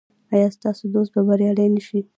[0.33, 1.99] ایا ستاسو دوست به بریالی نه شي؟